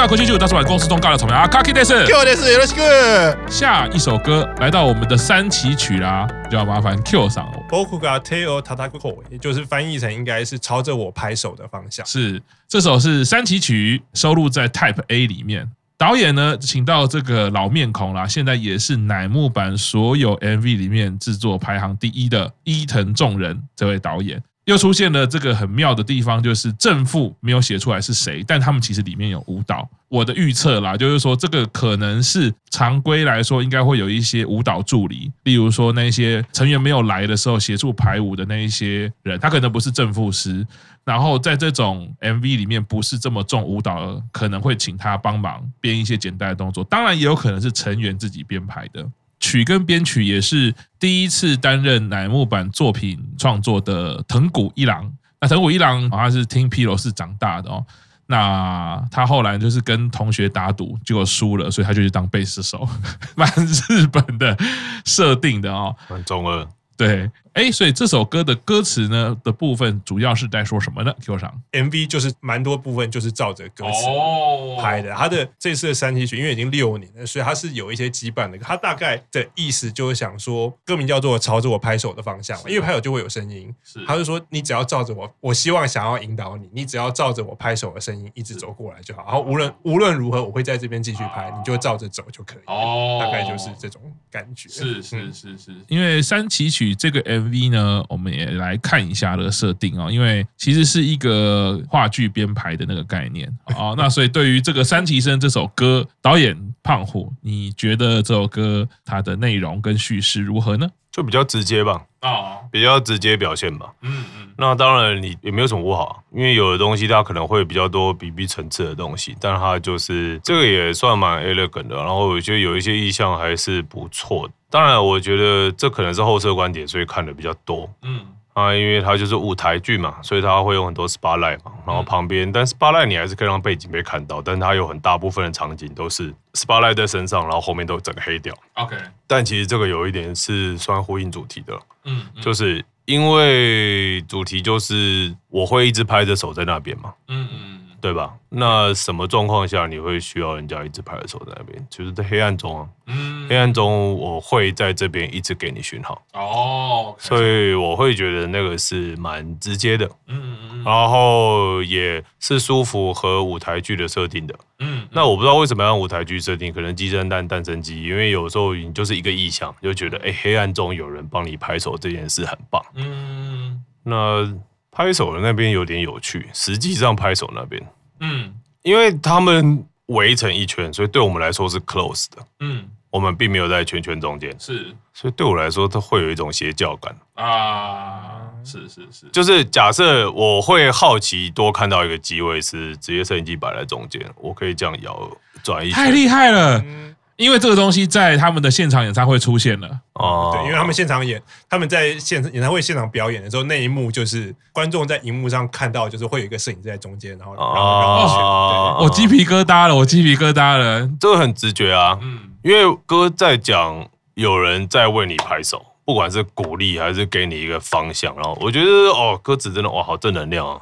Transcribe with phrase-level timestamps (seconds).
[0.00, 3.50] 家，国庆节大家公司中尬了草莓啊，卡基德斯，Q 德斯，よろしく。
[3.50, 7.62] 下一首歌来到我们的三期曲啦，就要麻烦 Q 上哦。
[7.68, 12.06] 仆が手を叩く，也就是翻译成应该是朝着我拍手的方向。
[12.06, 15.70] 是，这首是三期曲，收录在 Type A 里面。
[15.98, 24.42] 导演呢，请到这个老面孔啦，现在也是乃木坂所有 MV 里面制作排行第一的伊藤众人这位导演。
[24.65, 29.89] 又出现了这个很妙的地方，就是正负没有写出来是谁，但他们其实里面有舞蹈。
[30.07, 40.65] 我的预测啦，就是说这个可能是常规来说应该会有一些舞蹈助理，例如说那些成员没有来的时候协助排舞的那一些人，他可能不是正负师。
[41.03, 46.83] 然后在这种 MV 里面不是这么重舞蹈，可能会请他帮忙编一些简单的动作。
[46.83, 49.03] 当然也有可能是成员自己编排的。
[49.41, 55.11] 曲跟编曲也是第一次担任乃木坂作品创作的藤谷一郎。
[55.41, 57.85] 那藤谷一郎好像是听披头士长大的哦。
[58.27, 62.87] 那他后来就是跟同学打赌，结果输了，所以他就去当贝斯手，
[63.35, 63.51] 蛮
[63.89, 64.55] 日本的
[65.03, 66.65] 设定的哦，蛮中二。
[66.95, 67.29] 对。
[67.53, 75.11] 哎，所以这首歌的歌词呢的部分，主要是在说什么呢？Q 上 MV 就是蛮多部分就是照着歌词拍的。
[75.13, 78.57] 他的这次的三期曲，因为已经六年了，所以他是有一些羁绊的。
[78.57, 83.73] 他大概的意思就是想说，歌名叫做“朝着我拍手的方向”，因为拍手就会有声音。
[83.83, 89.23] 是，他就说你只要照着我，我希望想要引导你，你只要照着我拍手的声音一直走过来就好。
[89.23, 92.61] 然后无论无论如何，我会在这边继续拍，你就照着走就可以。
[92.67, 94.69] 哦，大概就是这种感觉。
[94.69, 98.21] 是是是是，因为三期曲这个 MV 呢，我。
[98.21, 103.93] 们也来看一下这个设定哦，因为其实是一个话剧编排的那个概念啊。
[103.97, 110.87] 那所以对于这个三期生这首歌，导演胖虎，你觉得这首歌它的内容跟叙事如何呢？
[111.11, 113.91] 就比较直接吧，啊，比较直接表现吧。
[114.03, 114.49] 嗯嗯。
[114.55, 121.95] 那当然你也没有什么不好，因为有的东西它可能会比较多比比层次的东西，但它就是这个也算蛮 elegant 的。
[121.95, 124.53] 然后我觉得有一些意象还是不错的。
[124.71, 127.87] 当然，我觉得这可能是后设观点，所以看的比较多。
[128.01, 138.53] 嗯啊，因为它就是舞台剧嘛，所以它会有很多 spotlight 嘛，然后旁边，但 spotlight 你还是可以让背景被看到，但它有很大部分的场景都是 spotlight 在身上，然后后面都整个黑掉。
[138.73, 141.79] OK，但其实这个有一点是算呼应主题的。
[142.03, 147.13] 嗯，就是因为主题就是我会一直拍着手在那边嘛。
[147.29, 147.80] 嗯嗯。
[148.01, 148.33] 对吧？
[148.49, 151.87] 那什么状况下你会需要人家一直拍的手在那边？
[151.89, 152.89] 就是在黑暗中啊。
[153.05, 156.21] 嗯，黑暗中我会在这边一直给你讯号。
[156.33, 160.05] 哦，所以我会觉得那个是蛮直接的。
[160.27, 160.83] 嗯嗯嗯。
[160.83, 164.55] 然后也是舒服和舞台剧的设定的。
[164.79, 165.07] 嗯。
[165.11, 172.83] 那我不知道为什么要用舞台剧设定，可能鸡生蛋，蛋生鸡，因为有时候你就是一个意向，就觉得哎，黑暗中有人帮你拍手这件事很棒。
[172.95, 173.83] 嗯。
[174.03, 174.51] 那。
[174.91, 177.81] 拍手的那边有点有趣，实际上拍手那边，
[178.19, 178.53] 嗯，
[178.83, 187.15] 因为他们围成一圈，所以对我们来说是 close 的，嗯，我们并没有在圈圈中间，是，所以对我来说，它会有一种邪教感。
[187.35, 195.31] 啊，是是是，就是假设我会好奇多看到一个机位是职业摄影机摆在中间，我可以这样摇
[195.63, 196.77] 转一圈，太厉害了。
[196.79, 197.10] 嗯
[197.41, 199.89] 因为这个东西在他们的现场演唱会出现了。
[200.13, 220.79] 哦，对，因为他们现场演，他们在现演唱会现场表演的时候，那一幕就是观众在荧幕上看到，就是会有一个摄影在中间，然后然后绕圈，对，我鸡皮疙瘩了，我鸡皮疙瘩了，这个很直觉啊，嗯，因为歌在讲有人在为你拍手，不管是鼓励还是给你一个方向，然后我觉得哦，歌词真的哇，好正能量啊，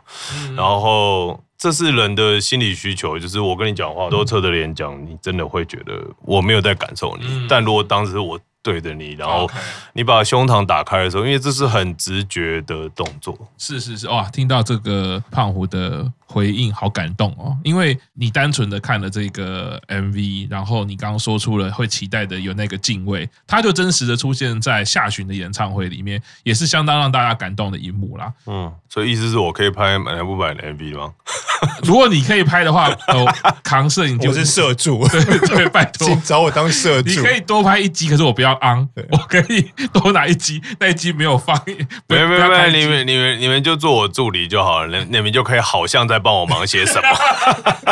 [0.58, 1.40] 然后。
[1.60, 7.46] 这是人的心理需求，就是我跟你讲话都侧着脸讲，你真的会觉得我没有在感受你。
[7.50, 9.50] 但如果当时我对着你，然后
[9.94, 13.38] 你把胸膛打开的时候，因为这是很直觉的动作。
[13.58, 14.30] 是是是，哇！
[14.30, 16.12] 听到这个胖虎的。
[16.32, 28.32] 回应好感动哦，因为你单纯的看了这个 MV，然后你刚刚说出了会期待的有那个敬畏，他就真实的出现在下旬的演唱会里面，也是相当让大家感动的一幕啦。
[28.46, 31.12] 嗯，所以意思是我可以拍买不买的 MV 吗？
[31.82, 33.26] 如果你可以拍的话，哦，
[33.64, 37.10] 扛摄影就，是摄助，对对，拜托，请找我当摄助。
[37.10, 41.60] 你可以多拍一集，可是我不要昂，我可以多拿一集，那一集没有放，
[42.08, 46.20] 没有没有没有，你们你们你们就做我助理就好了，那你们就可以好像在。
[46.22, 47.08] 帮我忙些什么？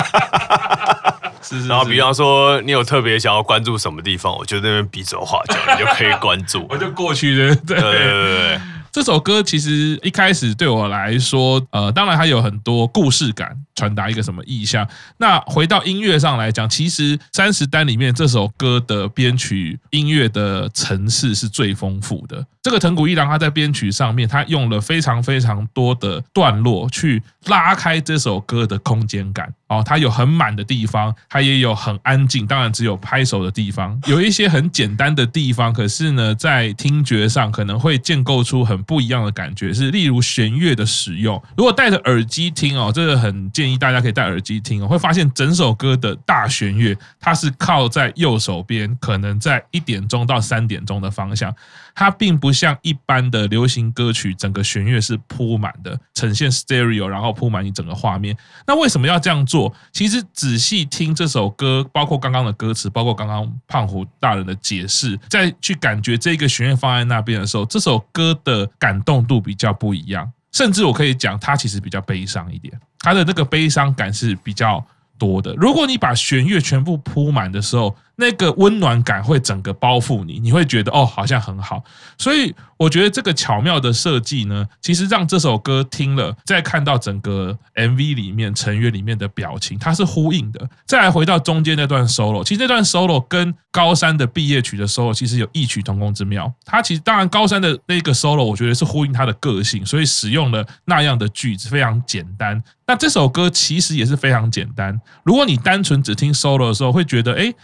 [1.41, 6.67] 是，然后比方说，你有特别想要关注什么地方，我就在那边比手画脚，你就可以关注。
[6.69, 8.59] 我就过去的，对对对对。
[8.97, 14.89] 这首歌其实一开始对我来说，呃，当然它有很多故事感，传达一个什么意象。
[15.17, 22.43] 那回到音乐上来讲，其实三十单里面这首歌的编曲音乐的层次是最丰富的。
[22.63, 29.53] 这个藤谷一郎他在编曲上面，他用了非常非常多的段落去拉开这首歌的空间感。
[29.67, 39.73] 哦，它有很满的地方，它也有很安静，当然只有拍手的地方，有一些很简单的地方，可是呢，在听觉上可能会建构出很不一样的感觉。
[39.73, 51.53] 是例如弦乐的使用，如果戴着耳机听哦，这个很建议大家可以戴耳机听哦，会发现整首歌的大弦乐它是靠在右手边，可能在一点钟到三点钟的方向。
[51.93, 58.37] 它并不像一般的流行歌曲，整个弦乐是铺满的，呈现 stereo，然后铺满你整个画面。
[58.65, 59.56] 那为什么要这样做？
[59.91, 70.29] 其实仔细听这首歌，包括刚刚的歌词，包括刚刚胖虎大人的解释，再去感觉这个弦乐放在那边的时候，这首歌的感动度比较不一样。
[70.51, 74.83] 甚至我可以讲，它其实比较悲伤一点，它的那个悲伤感是比较
[75.17, 75.53] 多的。
[75.53, 81.83] 如果你把弦乐全部铺满的时候，那个温暖感会整个包覆你，你会觉得哦，好像很好。
[82.17, 90.67] 所以我觉得这个巧妙的设计呢，其实让这首歌听了，再看到整个 MV 里面成员里面的表情，它是呼应的。
[90.87, 96.51] 再来回到中间那段 solo，其实那段 solo 跟高山的毕业曲的 solo 其实有异曲同工之妙。
[96.65, 102.63] 它其实当然高山的那个 solo，我觉得是呼应他的个性，所以使用了那样的句子，非常简单。
[102.87, 104.99] 那这首歌其实也是非常简单。
[105.23, 107.43] 如果你单纯只听 solo 的时候，会觉得哎。
[107.43, 107.55] 诶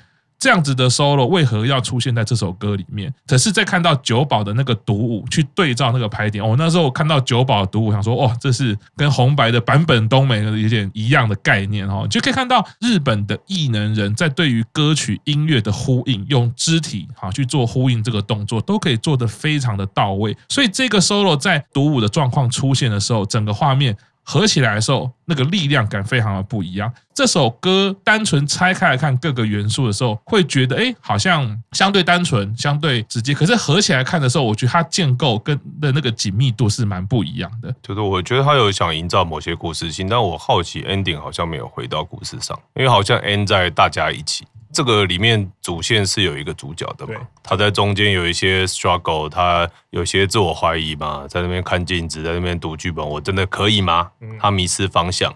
[0.43, 3.13] 这样子的 solo 为何要出现在这首歌里面？
[3.25, 20.35] 可是，在看到九宝的那个独舞去对照那个拍点，哦，那时候看到九宝独舞，想说，哦，这是跟红白的版本冬美有点一样的概念哦，就可以看到日本的艺能人在对于歌曲音乐的呼应，用肢体哈去做呼应这个动作，都可以做得非常的到位。
[20.49, 23.95] 所以，这个 solo 在独舞的状况出现的时候，整个画面。
[24.23, 26.91] 合起来的时候，那个力量感非常的不一样。
[27.13, 33.33] 这首歌单纯拆开来看各个元素的时候，会觉得哎，好像相对单纯、相对直接。
[33.33, 37.73] 可是合起来看的时候，我觉得它建构跟的那个紧密度是蛮不一样的。
[37.83, 44.45] 就是我觉得他有想营造某些故事性，但我好奇 ending 好像没有回到故事上，因为好像 end 在大家一起。
[44.73, 47.13] 这个里面主线是有一个主角的嘛？
[47.43, 54.09] 他在中间有一些 struggle，他有些自我怀疑嘛，在那边看镜子，在那边读剧本，我真的可以吗？
[54.39, 55.33] 他迷失方向，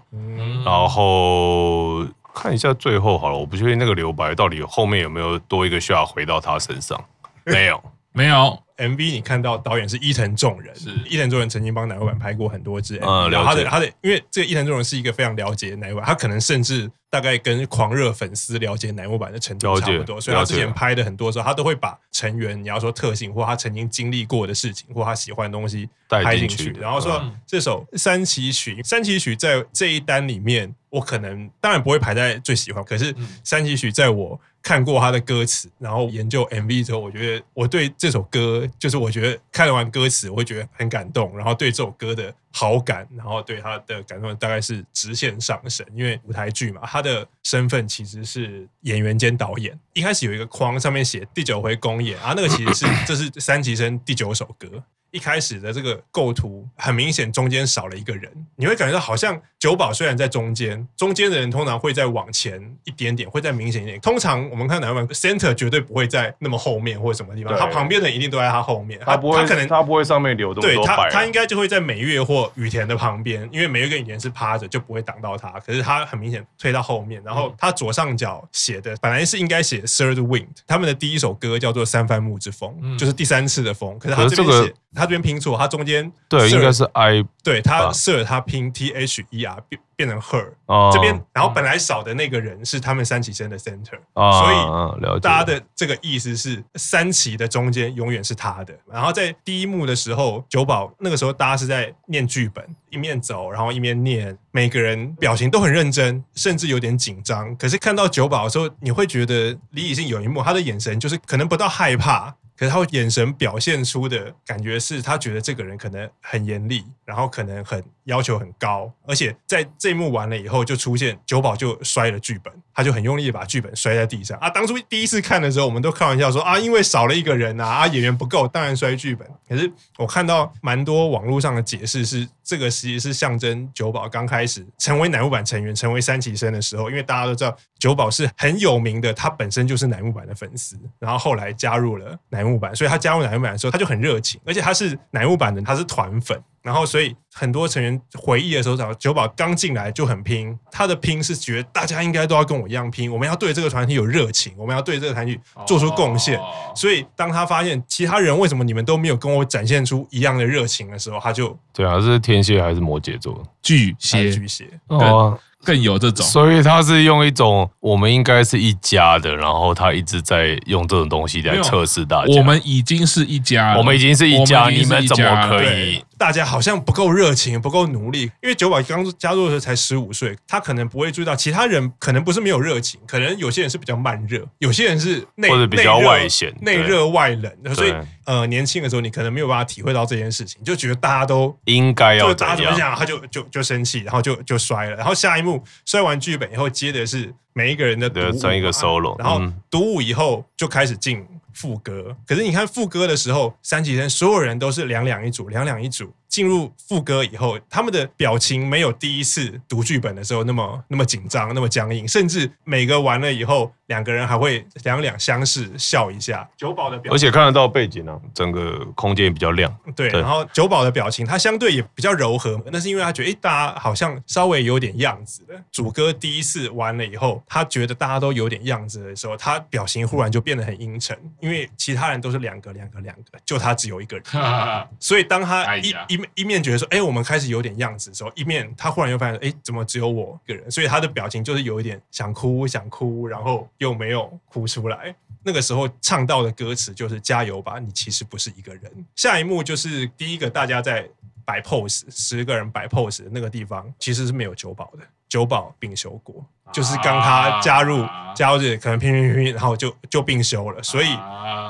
[0.64, 2.04] 然后
[2.34, 7.02] 看一下最后好了，我不确定那个留白到底后面有没有多一个需要回到他身上，
[7.44, 7.82] 没有，
[8.12, 8.58] 没有。
[8.78, 10.90] MV 你看到导演是伊藤众人，是。
[11.08, 34.40] 伊藤众人曾经帮乃木坂拍过很多支 MV，嗯，然后他的他的，因为这个伊藤众人是一个非常了解乃木坂，他可能甚至大概跟狂热粉丝了解乃木坂的程度差不多，所以他之前拍的很多时候，他都会把成员你要说特性或他曾经经历过的事情或他喜欢的东西拍进去，然后说这首三期曲，三期曲在这一单里面，我可能当然不会排在最喜欢，可是三期曲在我。
[34.60, 45.86] 看过他的歌词，然后研究 MV 之后，我觉得我对这首歌，就是我觉得看完歌词，我会觉得很感动，然后对这首歌的好感，然后对他的感动大概是直线上升。
[45.94, 49.78] 因为舞台剧嘛，他的身份其实是演员兼导演。
[49.92, 54.82] 一开始有一个框，上面写第九回公演啊，那个其实是这是三级生第九首歌。
[55.10, 63.98] 一开始的这个构图很明显，中间少了一个人，你会感觉到好像九保虽然在中间，中间的人通常会再往前一点点，会再明显一点。
[64.00, 75.50] 通常我们看乃木坂 center 绝对不会在那么后面或者什么地方，他旁边的人一定都在他后面，他不会，他可能他不会上面留的，对他他应该就会在美月或雨田的旁边，因为美月跟雨田是趴着，就不会挡到他。
[75.60, 84.74] 可是他很明显推到后面，然后他左上角写的本来是应该写 third wind，他们的第一首歌叫做三番木之风，就是第三次的风，可是他这边写。
[84.98, 98.74] 他这边拼错，他中间对应该是 I，对他 Sir 他拼 T H E R 变变成 Her，哦，这边然后本来少的那个人是他们三期生的 Center，哦，所以大家的这个意思是三起的中间永远是他的。
[98.90, 107.54] 然后在第一幕的时候，九宝那个时候大家是在念剧本，一面走然后一面念，每个人表情都很认真，甚至有点紧张。
[107.56, 112.34] 可是看到九宝的时候，你会觉得李以信有一幕，他的眼神就是可能不到害怕。
[112.58, 124.50] 可是他眼神表现出的感觉是他觉得这个人可能很严厉，然后可能很要求很高，而且在这一幕完了以后，就出现九宝就摔了剧本，他就很用力的把剧本摔在地上啊。
[124.50, 129.28] 当初第一次看的时候，我们都开玩笑说啊，因为少了一个人啊，啊演员不够，当然摔剧本。
[129.48, 146.42] 可是我看到蛮多网络上的解释是，这个其实是象征九宝刚开始成为乃木坂成员，成为三期生的时候，因为大家都知道九宝是很有名的，他本身就是乃木坂的粉丝，然后后来加入了乃木坂，所以他加入乃木坂的时候，他就很热情，而且他是乃木坂的，他是团粉。
[146.60, 150.58] 然后，所以很多成员回忆的时候讲，九宝刚进来就很拼。
[150.70, 156.38] 他的拼是觉得大家应该都要跟我一样拼，我们要对这个团体有热情，我们要对这个团体做出贡献。
[156.74, 163.42] 所以，当他发现其他人为什么你们都没有跟我展现出一样的热情的时候，他就对啊，这是天蝎还是摩羯座？
[163.62, 164.68] 巨蟹，巨蟹。
[164.88, 166.24] 哦，更有这种。
[166.26, 172.34] 所以他是用一种我们应该是一家的，然后他一直在用这种东西来测试大家。
[172.36, 176.02] 我们已经是一家了，我们已经是一家，你们怎么可以？
[176.18, 178.22] 大家好像不够热情，不够努力。
[178.42, 187.74] 因为九宝刚加入的时候才十五岁，他可能不会注意到其他人可能不是没有热情，可能有些人是比较慢热，有些人是内或者比较外显，内热外冷。
[187.74, 187.94] 所以
[188.24, 194.96] 呃，年轻的时候你可能没有办法体会到这件事情，就觉得大家都应该要，就大家怎么讲，他就就就生气，然后就就摔了。
[194.96, 201.24] 然后下一幕摔完剧本以后，接的是每一个人的独舞，一个 solo，然后独舞以后就开始进。
[201.58, 206.14] 副歌，可是你看副歌的时候，三级生所有人都是两两一组，两两一组。
[206.28, 216.48] 进入副歌以后，他们的表情没有第一次读剧本的时候那么那么紧张，那么僵硬，甚至每个完了以后，两个人还会两两相视笑一下。
[216.56, 219.74] 九保的表情，而且看得到背景啊，整个空间也比较亮。
[219.96, 225.54] 对，对然后九保的表情，他相对也比较柔和，那是因为他觉得，哎，大家好像稍微有点样子的。
[225.72, 234.24] 主歌第一次完了以后，他觉得大家都有点样子的时候，他表情忽然就变得很阴沉，因为其他人都是两个两个两个，就他只有一个人，
[235.00, 236.17] 所以当他一一。
[236.34, 240.70] 一面觉得说，哎，我们开始有点样子的时候，一面他忽然又发现，哎，怎么只有我一个人？
[240.70, 245.14] 所以他的表情就是有一点想哭，想哭，然后又没有哭出来。
[245.42, 248.92] 那个时候唱到的歌词就是“加油吧，你其实不是一个人”。
[249.16, 251.08] 下一幕就是第一个大家在
[251.44, 256.44] 摆 pose，十个人摆 pose 那个地方，其实是没有酒保的，九保病休过。
[256.70, 258.04] 就是刚他加入
[258.36, 261.06] 加入这可能拼拼拼，然后就就病休了，所以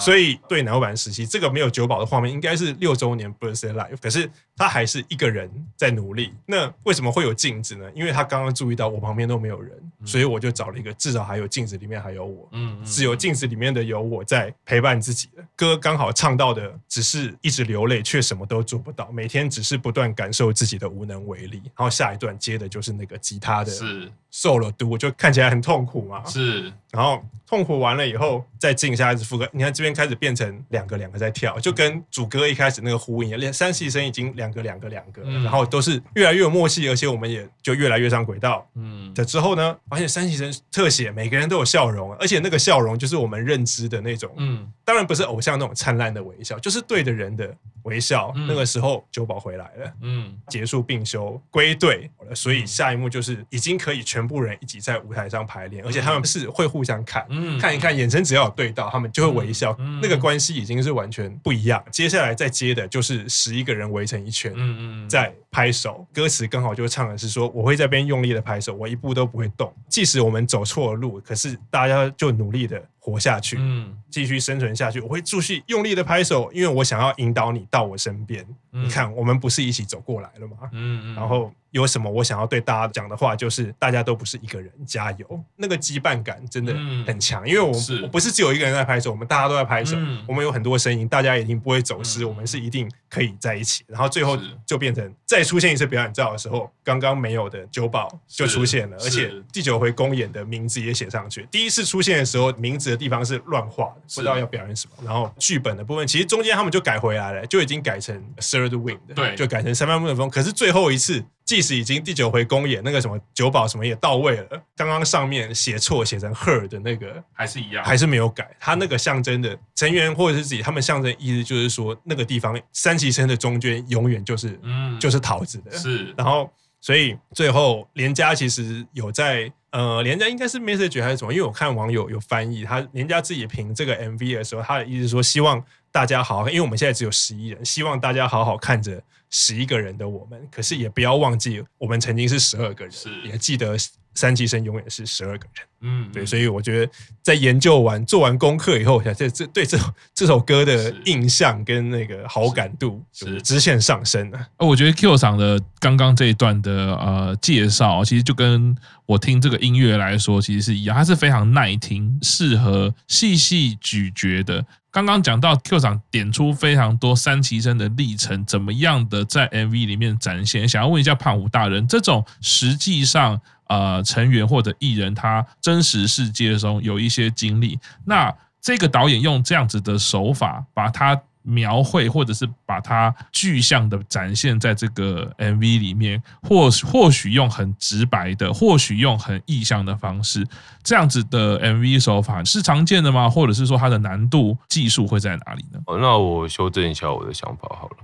[0.00, 6.34] 所以对乃木坂时期这个没有九保的画面，应该是六周年 birthday live，可是他还是一个人在努力。
[6.46, 7.88] 那为什么会有镜子呢？
[7.94, 9.72] 因为他刚刚注意到我旁边都没有人，
[10.04, 21.62] 所以我就找了一个至少还有镜子里面还有我，嗯只有镜子里面的有我在陪伴自己的歌，刚好唱到的只是一直流泪，却什么都做不到，每天只是不断感受自己的无能为力。
[21.66, 24.10] 然后下一段接的就是那个吉他的是。
[24.30, 26.22] 受了毒，就看起来很痛苦嘛。
[26.26, 29.48] 是，然后痛苦完了以后，再进下一次副歌。
[29.52, 33.52] 你看这边开始变成两个两个在跳，就跟主歌一开始那个呼应一样。
[33.52, 38.64] 三期生已经两个两个两个，然后都是越来越有默契，而且我们也就越来越上轨道。
[38.74, 44.30] 嗯，的之后呢，发现三期生特写，每个人都有笑容，而且那个笑容就是我们认知的那种。
[44.36, 47.52] 嗯，当然不是偶像那种灿烂的微笑，就是对的人的
[47.88, 48.32] 微笑。
[48.46, 54.28] 那个时候九保回来了，嗯，结束病休归队，所以下一幕就是已经可以全。
[54.28, 59.74] 部人一起在舞台上排练，而且他们是会互相看，嗯看一看，眼神只要有对到，他们就会微笑。
[60.02, 61.82] 那个关系已经是完全不一样。
[61.90, 66.06] 接下来再接的就是十一个人围成一圈，嗯嗯在拍手。
[66.12, 69.72] 歌词刚好就唱的是说：“我会在边用力的拍手，我一步都不会动。
[69.88, 75.00] 即使我们走错了路，可是大家就努力的。”活下去，嗯，继续生存下去。
[75.00, 78.46] 我会继续用力的拍手，因为我想要引导你到我身边。
[78.72, 80.56] 嗯、你看，我们不是一起走过来了吗？
[80.72, 81.14] 嗯嗯。
[81.14, 85.44] 然后有什么我想要对大家讲的话，就是大家都不是一个人，加油！
[85.56, 86.72] 那个羁绊感真的
[87.06, 93.84] 很强，嗯、因为我是我不是只有一个人在拍手，我们大家都在拍手，嗯、我们有很多声音，大家一定不会走失，嗯、我们是一定可以在一起。
[93.86, 101.46] 然后最后就变成再出现一次表演照的时候，刚刚没有的九保就出现了，而且第九回公演的名字也写上去。
[101.50, 105.04] 第一次出现的时候，名字的地方是乱画的，不知道要表演什么。
[105.04, 110.30] 然后剧本的部分，其实中间他们就改回来了，就已经改成 Third Wind，对，就改成三番木的风。
[110.30, 118.54] 可是最后一次，即使已经第九回公演，那个什么酒保什么也到位了，刚刚上面写错写成 Her 的那个还是一样，还是没有改。
[118.60, 125.70] 他那个象征的成员或者是自己，他们象征意思就是说，那个地方三期生的中间永远就是嗯，就是桃子的。
[125.74, 126.52] 是，然后
[126.82, 129.50] 所以最后连家其实有在。
[129.70, 131.30] 呃，连家应该是 message 还是什么？
[131.30, 135.62] 因为我看网友有翻译，他连家自己评这个 MV 的时候，他的意思是说，希望
[135.92, 138.98] 大家好好看，因为我们现在只有十一人，希望大家好好看着
[139.30, 143.76] 十一个人的我们，可是也不要忘记我们曾经是十二个人，是也记得。
[144.18, 149.78] 三期生永远是十二个人，嗯，对，所以我觉得在研究完、做完功课以后，这这对这
[150.12, 154.46] 这首歌的印象跟那个好感度是直线上升的。
[154.56, 164.64] 呃，我觉得 Q 厂的刚刚这一段的呃介绍，其实就跟我听这个音乐来说，其实是一样，它是非常耐听、适合细细咀嚼的。
[164.90, 170.68] 刚刚讲到 Q 厂点出非常多三期生的历程，怎么样的在 MV 里面展现？
[170.68, 173.40] 想要问一下胖虎大人，这种实际上。
[173.68, 177.78] 呃，成员或者艺人，他真实世界中有一些经历。
[178.04, 190.46] 那这个导演用这样子的手法，把它描绘，或者是把它具象的展现在这个 MV 里面，或或许用很直白的，或许用很意象的方式，
[190.82, 193.30] 这样子的 MV 手法是常见的吗？
[193.30, 195.80] 或者是说它的难度技术会在哪里呢？
[195.86, 197.96] 那我修正一下我的想法好了。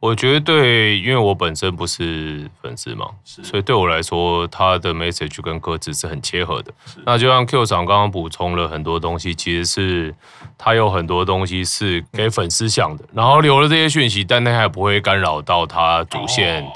[0.00, 6.72] 我觉得对，因为我本身不是粉丝嘛，所以对我来说，他的 message 跟歌词是很切合的。
[7.04, 10.14] 那就像 Q 厂刚刚补充了很多东西，其实是
[10.56, 16.66] 他有很多东西是给粉丝想的，然后留了这些讯息，但那还不会干扰到他主线，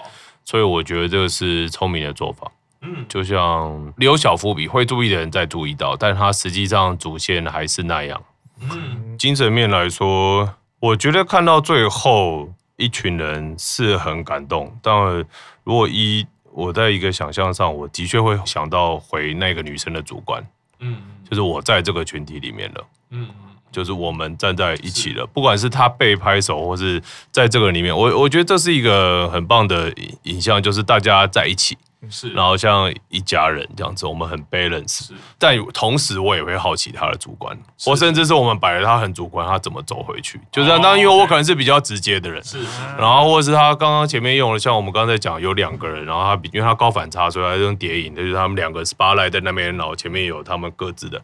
[0.45, 2.53] 所以我觉得这个是聪明的做法。
[2.83, 8.23] 嗯，就像留小伏笔，会注意的人再注意到，但他实际上主线还是那样。
[8.61, 12.53] 嗯，精神面来说，我觉得看到最后。
[12.77, 14.95] 一群人是很感动，但
[15.63, 20.45] 如果一我在一个想象上，我的确会想到回那个女生的主观，
[20.81, 20.97] 嗯，
[21.29, 23.29] 就是我在这个群体里面了，嗯，
[23.73, 29.93] 就是我们站在一起了，不管是他被拍手，或是在这个里面，我我觉得这是一个很棒的
[30.25, 31.77] 影像，就是大家在一起。
[32.11, 37.57] 是，然后像一家人这样子，我们很 balance，但同时我也会好奇他的主观，
[37.87, 40.41] 我甚至是我们摆了他很主观，他怎么走回去？
[40.53, 42.59] 就是当因为我可能是比较直接的人，是，
[42.99, 51.21] 然后或者是他刚刚前面用了，像我们刚才讲有两个人，然后他比因为他高反差，所以他用叠影，就是他们两个 spotlight 在那边，然后前面有他们各自的。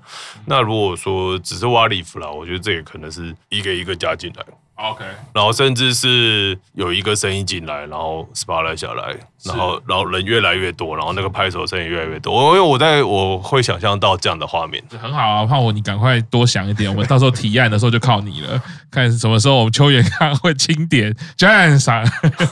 [0.47, 4.45] 那如果说只是挖里夫啦，我觉得这也可能是一个一个加进来。
[4.81, 12.49] OK，然后甚至是有一个声音进来，然后 spotlight 下来，然后然后人越来越多，然后那个拍手声也越来越多。
[12.49, 22.11] 因为我在我会想象到这样的画面，很好啊，胖虎，你赶快多想一点，我们到时候提案的时候就靠你了，看什么时候我们秋元康会清点 Jans。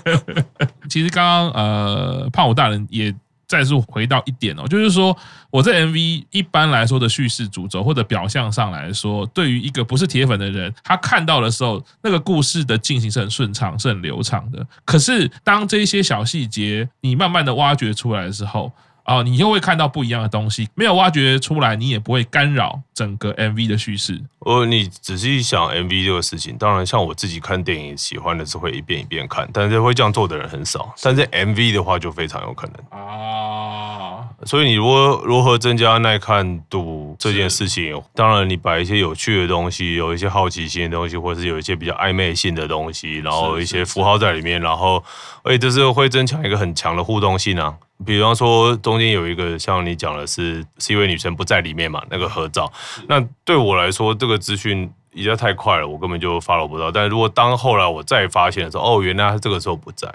[0.91, 3.15] 其实刚刚呃，胖虎大人也。
[3.49, 5.17] 再次回到一点哦，就是说
[5.51, 14.65] 我这 MV 一般来说的叙事主轴或者表象上来说，对于一个不是铁粉的人，他看到的时候，那个故事的进行是很顺畅、是很流畅的。
[14.85, 18.71] 可是当这些小细节你慢慢的挖掘出来的时候，
[19.09, 24.21] 哦，你又会看到不一样的东西，没有挖掘出来，你也不会干扰整个 MV 的叙事。
[24.41, 30.95] 呃，你仔细想 MV 这个事情，当然像我自己看电影，喜欢的是会一遍一遍看，但是会这样做的人很少。
[31.03, 34.29] 但是 MV 的话，就非常有可能啊。
[34.45, 45.03] 所以你如果如何增加耐看度这件事情，当然你把一些有趣的东西，有一些好奇心的东西，或者是有一些比较暧昧性的东西，然后一些符号在里面，然后
[45.43, 47.75] 而且这是会增强一个很强的互动性啊。
[48.07, 52.03] 比方说，中间有一个像你讲的是，是一位女生不在里面嘛？
[52.09, 52.73] 那个合照，
[53.09, 56.93] 那对我来说，这个资讯一下太快了，我根本就 follow 不到。
[56.93, 60.09] 但如果当后来我再发现的时候，哦，原来他这个时候不在，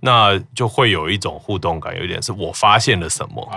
[0.00, 3.48] 那就会有一种互动感，有一点是我发现了什么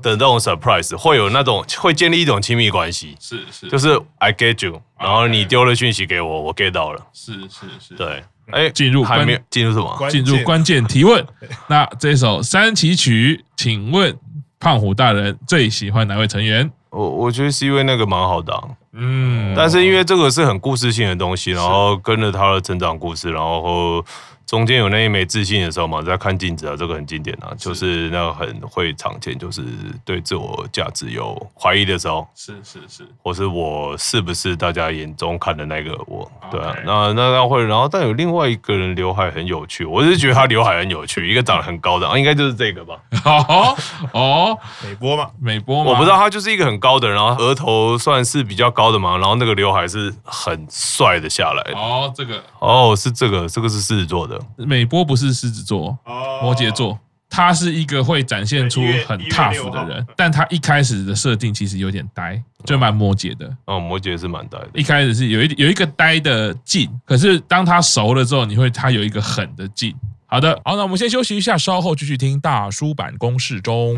[0.00, 8.22] 的那种 surprise，会有那种会建立一种亲密关系，是是，就是 I get you，然后你丢了讯息给我，我 get 到了，是是是，对。
[8.50, 10.10] 哎，进入还没有进入什么？
[10.10, 11.24] 进入关键提问。
[11.66, 14.16] 那这首三期曲，请问
[14.58, 16.70] 胖虎大人最喜欢哪位成员？
[16.90, 24.04] 我我觉得是因为那个蛮好的，啊，嗯，但是因为这个是很故事性的东西，然后跟着他的成长故事，然后。
[24.48, 29.62] 中间有那一枚自信的时候嘛，在看镜子啊，这个很经典啊，就是那个很会常见，就是
[30.06, 43.76] 对自我价值有怀疑的时候，是是是，或是我是不是大家眼中看的那个我，对啊，那那那会，然后但有另外一个人刘海很有趣，我是觉得他刘海很有趣，一个长得很高的，啊，应该就是这个吧，哦
[44.14, 54.37] 哦，美波嘛，美波嘛，我不知道他就是一个很高的人，然后额头算是比较高的嘛，然后那个刘海是很帅的下来，哦，这个，哦，是这个，这个是狮子座的。
[54.56, 55.96] 美波不是狮子座，
[56.42, 56.98] 摩羯座，
[57.28, 63.50] 他是一个会展现出很 tough 的人，但他一开始的设定其实有点呆，就蛮摩羯的。
[63.66, 69.94] 哦，摩羯是蛮呆的，一开始是有一有一个呆的劲，可是当他熟了之后，你会他有一个狠的劲。
[70.26, 73.96] 好的，好，那我们先休息一下，稍后继续听大叔版公式中。